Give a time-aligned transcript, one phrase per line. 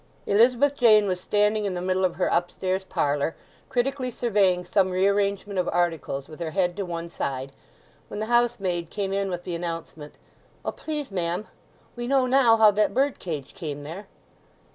[0.25, 3.35] Elizabeth Jane was standing in the middle of her upstairs parlour,
[3.69, 7.51] critically surveying some re arrangement of articles with her head to one side,
[8.07, 10.15] when the housemaid came in with the announcement,
[10.65, 11.47] "Oh, please ma'am,
[11.95, 14.07] we know now how that bird cage came there."